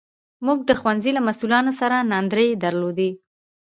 موږ 0.45 0.59
د 0.65 0.71
ښوونځي 0.79 1.11
له 1.17 1.21
مسوولانو 1.27 1.71
سره 1.81 1.95
ناندرۍ 2.11 2.49
درلودې. 2.63 3.09